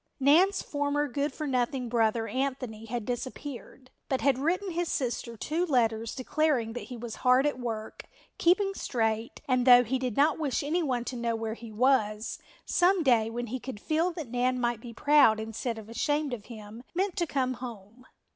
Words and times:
Nan's 0.19 0.63
former 0.63 1.07
good 1.07 1.31
for 1.31 1.45
nothing 1.45 1.87
brother, 1.87 2.27
Anthony, 2.27 2.85
had 2.85 3.05
disappeared, 3.05 3.91
but 4.09 4.21
had 4.21 4.39
written 4.39 4.71
his 4.71 4.89
sister 4.89 5.37
two 5.37 5.63
letters 5.63 6.15
declaring 6.15 6.73
that 6.73 6.85
he 6.85 6.97
was 6.97 7.17
hard 7.17 7.45
at 7.45 7.59
work, 7.59 8.05
keeping 8.39 8.73
straight, 8.73 9.41
and, 9.47 9.63
though 9.67 9.83
he 9.83 9.99
did 9.99 10.17
not 10.17 10.39
wish 10.39 10.63
anyone 10.63 11.05
to 11.05 11.15
know 11.15 11.35
where 11.35 11.53
he 11.53 11.71
was, 11.71 12.39
some 12.65 13.03
day 13.03 13.29
when 13.29 13.45
he 13.45 13.59
could 13.59 13.79
feel 13.79 14.09
that 14.13 14.31
Nan 14.31 14.59
might 14.59 14.81
be 14.81 14.91
proud 14.91 15.39
instead 15.39 15.77
of 15.77 15.87
ashamed 15.87 16.33
of 16.33 16.45
him, 16.45 16.81
meant 16.95 17.15
to 17.17 17.27
come 17.27 17.53
home. 17.61 18.07